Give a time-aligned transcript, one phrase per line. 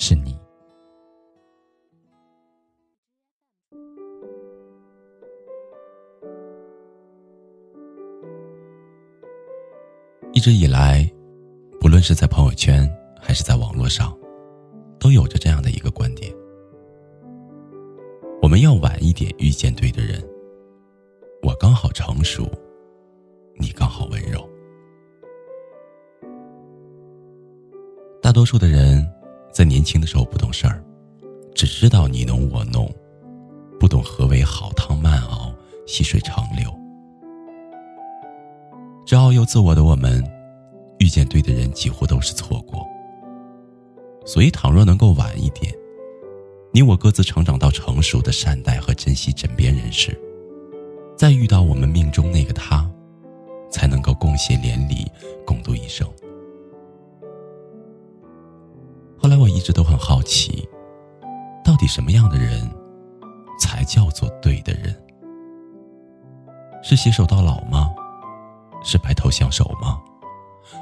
[0.00, 0.38] 是你。
[10.32, 11.04] 一直以来，
[11.80, 12.88] 不论是在朋友圈
[13.20, 14.16] 还是在网络上，
[15.00, 16.32] 都有着这样的一个观点：
[18.40, 20.22] 我们要晚一点遇见对的人。
[21.42, 22.48] 我刚好成熟，
[23.56, 24.48] 你刚好温柔。
[28.22, 29.04] 大多数的人
[29.52, 30.82] 在年轻的时候不懂事儿，
[31.54, 32.88] 只知道你侬我侬，
[33.80, 35.52] 不懂何为好汤慢熬，
[35.86, 36.72] 细水长流。
[39.04, 40.22] 只傲又自我的我们，
[40.98, 42.86] 遇见对的人几乎都是错过。
[44.24, 45.72] 所以，倘若能够晚一点，
[46.72, 50.16] 你我各自成长到成熟的善待和珍惜枕边人时，
[51.16, 52.88] 再遇到我们命中那个他，
[53.70, 55.10] 才能够共携连理，
[55.46, 56.06] 共度一生。
[59.98, 60.66] 好奇，
[61.64, 62.70] 到底什么样的人，
[63.58, 64.94] 才叫做对的人？
[66.82, 67.92] 是携手到老吗？
[68.82, 70.00] 是白头相守吗？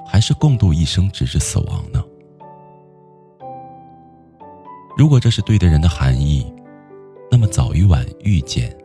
[0.07, 2.05] 还是共度一生直至死亡呢？
[4.97, 6.53] 如果这是对的人的含义，
[7.31, 8.77] 那么早与晚遇见，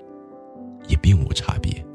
[0.88, 1.86] 也并无差别。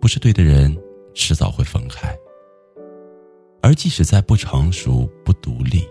[0.00, 0.76] 不是对的人，
[1.14, 2.14] 迟早会分开。
[3.62, 5.86] 而即使在不成熟、不独立，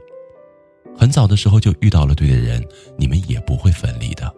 [1.12, 2.66] 早的时候就遇到了对的人，
[2.98, 4.34] 你们也不会分离的。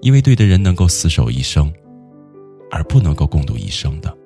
[0.00, 1.72] 因为对的人能够厮守一生。
[2.72, 4.16] 而不能够共度一生的，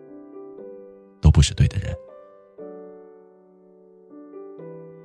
[1.19, 1.97] 都不是对的人。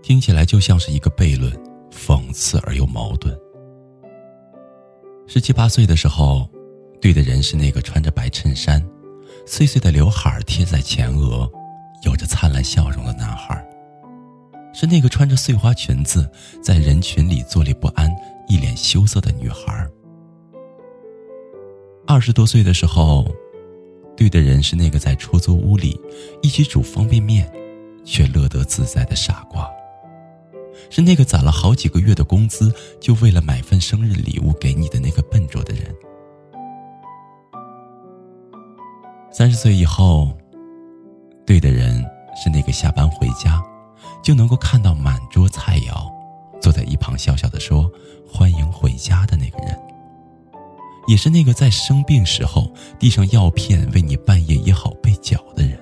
[0.01, 1.50] 听起来就像是一个悖论，
[1.90, 3.34] 讽刺而又矛盾。
[5.25, 6.50] 十七八岁的时候，
[7.00, 8.85] 对的人是那个穿着白衬衫、
[9.46, 11.50] 碎碎的刘海贴在前额、
[12.03, 13.66] 有着灿烂笑容的男孩，
[14.79, 16.25] 是那个穿着碎花裙子
[16.63, 18.09] 在人群里坐立不安、
[18.47, 19.85] 一脸羞涩的女孩。
[22.07, 23.28] 二十多岁的时候，
[24.16, 26.00] 对的人是那个在出租屋里
[26.41, 27.51] 一起煮方便面，
[28.06, 29.69] 却乐得自在的傻瓜，
[30.90, 35.94] 是那个攒了好几个月的工资，就为了买份生日礼物给你的那个笨拙的人。
[39.29, 40.31] 三十岁以后，
[41.46, 42.01] 对的人
[42.41, 43.61] 是那个下班回家，
[44.24, 46.12] 就能够看到满桌菜肴，
[46.62, 47.91] 坐在一旁笑笑的说
[48.28, 49.78] “欢迎回家”的那个人。
[51.07, 55.79] 也是那个在生病时候递上药片为你半夜医好被脚的人。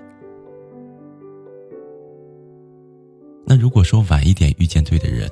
[3.46, 5.30] 那如果说晚一点遇见对的人，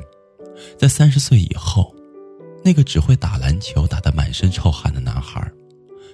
[0.78, 1.94] 在三十岁以后，
[2.64, 5.50] 那个只会打篮球打得满身臭汗的男孩，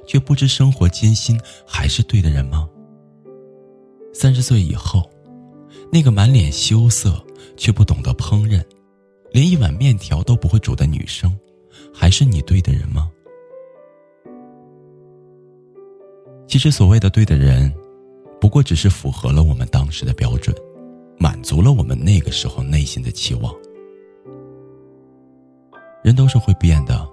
[0.07, 2.68] 却不知生活艰辛，还是对的人吗？
[4.13, 5.09] 三十岁以后，
[5.91, 7.23] 那个满脸羞涩
[7.57, 8.63] 却不懂得烹饪，
[9.31, 11.37] 连一碗面条都不会煮的女生，
[11.93, 13.11] 还是你对的人吗？
[16.47, 17.73] 其实，所谓的对的人，
[18.39, 20.55] 不过只是符合了我们当时的标准，
[21.17, 23.55] 满足了我们那个时候内心的期望。
[26.03, 27.07] 人都是会变的，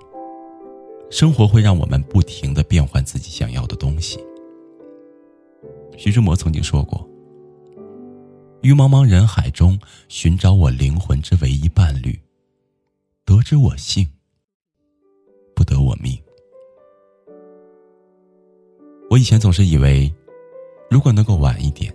[1.10, 4.18] 生活会让我们不停的变换自己想要的东西。
[5.96, 7.07] 徐志摩曾经说过
[8.62, 12.18] ：“于茫茫人海中寻找我灵魂之唯一伴侣，
[13.24, 14.06] 得之我幸，
[15.54, 16.18] 不得我命。”
[19.08, 20.12] 我以前总是以为，
[20.90, 21.94] 如果能够晚一点，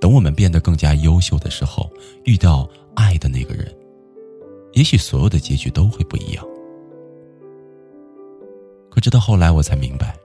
[0.00, 1.90] 等我们变得更加优秀的时候，
[2.24, 3.74] 遇到爱的那个人，
[4.74, 6.46] 也许所有的结局都会不一样。
[8.90, 10.16] 可直到后来，我才明白，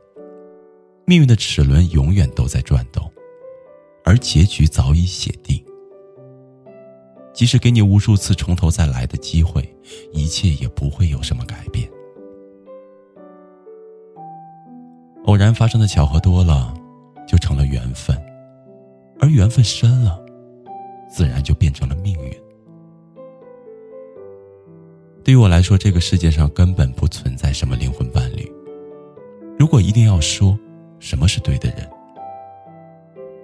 [1.06, 3.10] 命运的齿轮永远都在转动，
[4.08, 5.62] 而结局早已写定。
[7.34, 9.62] 即使给你无数次从头再来的机会，
[10.14, 11.86] 一切也不会有什么改变。
[15.26, 16.74] 偶然发生的巧合多了，
[17.28, 18.16] 就成了缘分；
[19.20, 20.18] 而缘分深了，
[21.10, 22.32] 自然就变成了命运。
[25.22, 28.50] 对于我来说，这个世界上根本不存在什么灵魂伴侣。
[29.60, 30.58] 如果一定要说
[30.98, 31.86] 什么是对的人，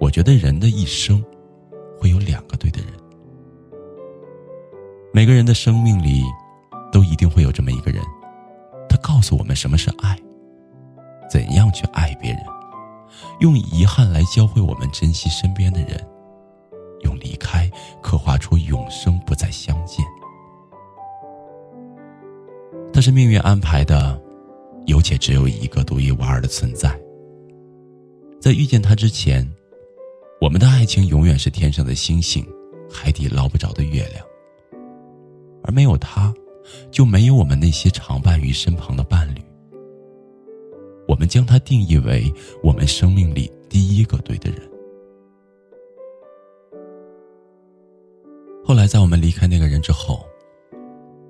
[0.03, 1.23] 我觉得人的一生
[1.97, 2.91] 会有两个对的人。
[5.13, 6.21] 每个人的生命里，
[6.91, 8.03] 都一定会有这么一个人，
[8.89, 10.19] 他告诉我们什么是爱，
[11.31, 12.44] 怎样去爱别人，
[13.39, 15.97] 用遗憾来教会我们珍惜身边的人，
[17.03, 17.71] 用离开
[18.01, 20.06] 刻画出永生不再相见。
[22.91, 24.21] 他是命运安排的，
[24.85, 26.94] 有且只有一个独一无二的存在。
[28.41, 29.49] 在遇见他之前，
[30.44, 32.45] 我们的爱情永远是天上的星星，
[32.92, 34.25] 海底捞不着的月亮。
[35.63, 36.34] 而没有他，
[36.92, 39.42] 就没有我们那些常伴于身旁的伴侣。
[41.07, 42.30] 我们将他定义为
[42.62, 44.69] 我们生命里第一个对的人。
[48.66, 50.25] 后来，在我们离开那个人之后，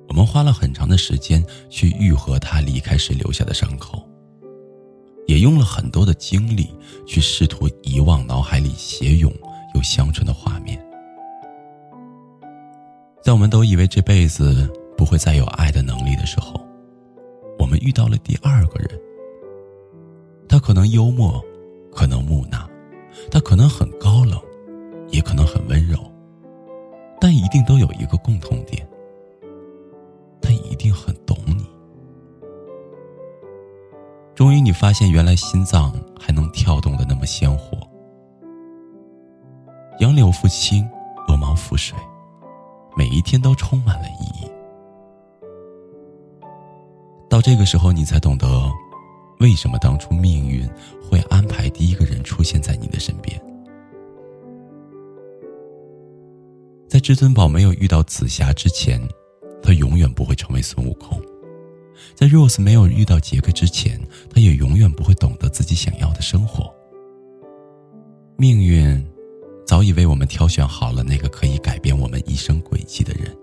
[0.07, 4.03] 我们花了很长的时间去愈合他离开时留下的伤口，
[5.25, 6.69] 也用了很多的精力
[7.05, 9.31] 去试图遗忘脑海里写咏
[9.73, 10.79] 又香醇的画面。
[13.21, 16.59] 在我们都以为这辈子不会再有爱的能力的时候，
[17.57, 18.89] 我们遇到了第二个人。
[20.49, 21.43] 他可能幽默，
[21.95, 22.69] 可能木讷，
[23.31, 24.39] 他可能很高冷，
[25.09, 25.97] 也可能很温柔，
[27.19, 28.85] 但一定都有一个共同点：
[30.41, 31.32] 他一定很懂
[34.43, 37.77] 终于，你发现原来心脏还能跳动的那么鲜活。
[39.99, 40.85] 杨柳拂青，
[41.29, 41.97] 鹅毛拂水。
[42.97, 44.51] 每一天都充满了意义。
[47.29, 48.69] 到这个时候，你才懂得，
[49.39, 50.69] 为什么当初命运
[51.09, 53.41] 会安排第一个人出现在你的身边。
[56.89, 59.01] 在至尊宝没有遇到紫霞之前，
[59.61, 61.17] 他永远不会成为孙悟空；
[62.15, 63.99] 在 Rose 没有遇到杰克之前，
[64.29, 66.73] 他也永远不会懂得自己想要的生活。
[68.37, 69.05] 命运。
[69.65, 73.33] 早已为我们挑选好了那个可以改变我们一生轨迹的人。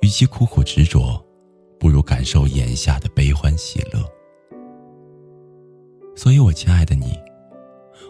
[0.00, 1.22] 与其苦苦执着，
[1.78, 4.02] 不如感受眼下的悲欢喜乐。
[6.16, 7.12] 所以，我亲爱的你，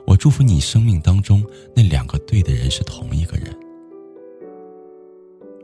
[0.06, 1.44] 我祝福你生命当中
[1.74, 3.54] 那两个对的人是同一个人。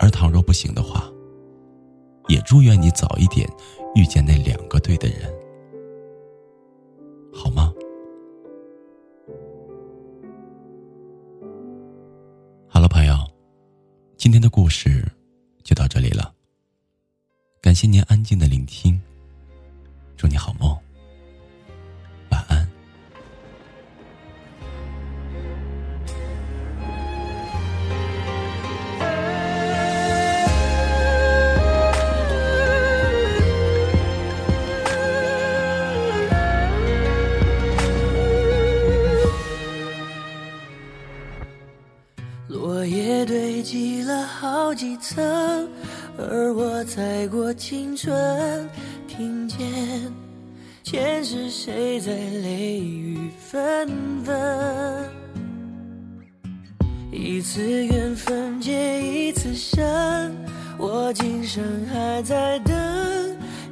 [0.00, 1.10] 而倘若不行的话，
[2.42, 3.48] 祝愿你早一点
[3.94, 5.32] 遇见那两个对的人，
[7.32, 7.72] 好吗？
[12.68, 13.14] 好了，朋友
[14.16, 15.04] 今天的故事
[15.62, 16.34] 就到这里了。
[17.60, 19.00] 感谢您安静的聆听，
[20.16, 20.67] 祝你好梦。
[46.18, 48.68] 而我再过青春，
[49.06, 49.58] 听见
[50.82, 53.88] 前世谁在泪雨纷
[54.24, 55.08] 纷。
[57.10, 60.34] 一次缘分结一次生，
[60.76, 62.74] 我今生还在等，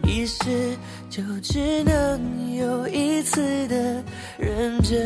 [0.02, 0.76] 一世
[1.08, 4.02] 就只能有一次的
[4.38, 4.96] 认真。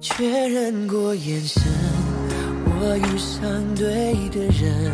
[0.00, 1.62] 确认过眼神，
[2.90, 4.90] 我遇上对的人，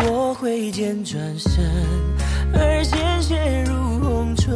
[0.00, 1.64] 我挥剑转身，
[2.52, 4.52] 而鲜血如红唇。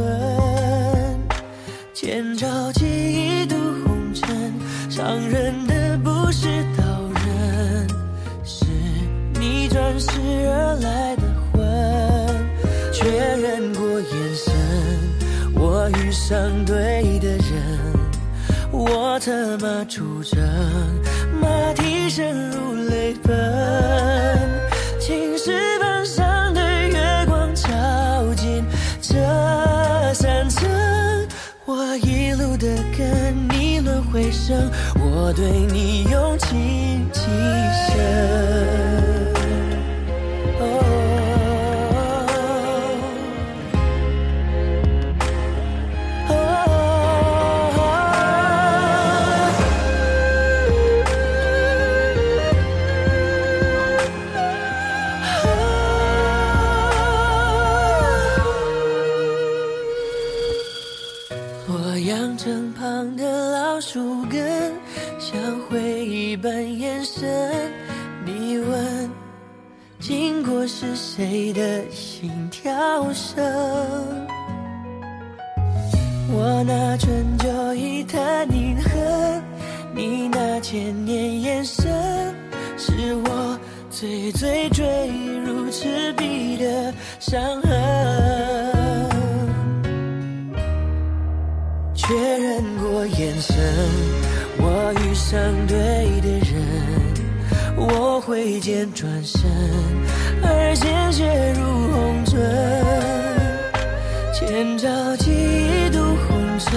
[1.95, 4.53] 千朝记一渡红尘，
[4.87, 6.47] 伤人的不是
[6.77, 6.83] 刀
[7.25, 7.87] 刃，
[8.43, 8.65] 是
[9.39, 11.65] 你转世而来的魂。
[12.93, 14.53] 确认过眼神，
[15.55, 17.97] 我遇上对的人。
[18.69, 20.39] 我策马出征，
[21.47, 23.33] 马蹄声如泪奔。
[24.99, 27.67] 青石板上的月光照
[28.35, 28.63] 进
[29.01, 29.15] 这
[30.13, 30.67] 山城，
[31.65, 38.96] 我一路的跟你轮回声，我对你用情极深。
[77.07, 79.41] 春秋一叹凝恨，
[79.95, 81.85] 你那千年眼神，
[82.77, 83.57] 是我
[83.89, 84.83] 最最坠
[85.45, 87.71] 入赤壁的伤痕。
[91.95, 93.55] 确认过眼神，
[94.57, 95.75] 我遇上对
[96.19, 96.61] 的人，
[97.77, 99.49] 我挥剑转身，
[106.67, 106.75] 红尘，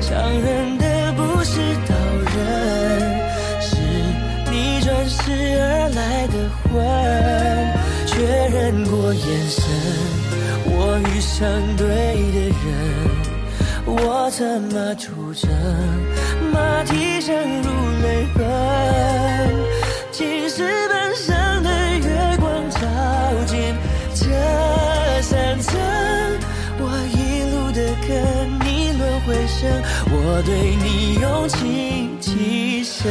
[0.00, 1.94] 伤人的不是刀
[2.34, 2.38] 刃，
[3.60, 3.76] 是
[4.50, 5.20] 你转世
[5.60, 6.72] 而来的魂。
[8.06, 8.12] 确
[8.48, 9.64] 认过眼神，
[10.66, 11.36] 我遇上
[11.76, 11.84] 对
[12.32, 12.66] 的人，
[13.86, 15.50] 我策马出征，
[16.52, 17.68] 马蹄声如
[18.02, 18.40] 泪奔。
[30.10, 33.02] 我对你用情极深。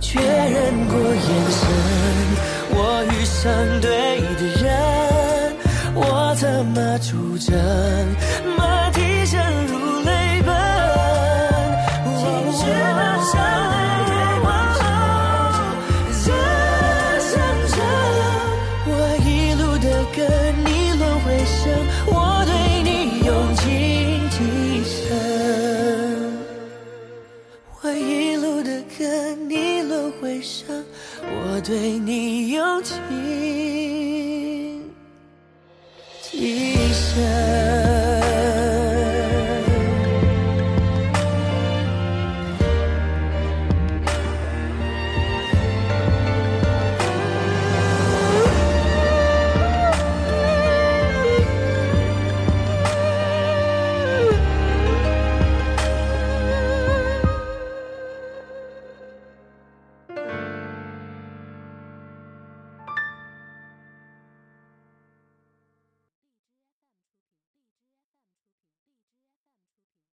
[0.00, 1.20] 确认过眼
[1.50, 1.60] 神，
[2.70, 2.76] 我
[3.10, 3.40] 遇上
[3.80, 4.70] 对的人，
[5.94, 7.54] 我怎么出征，
[31.64, 32.96] 对你有情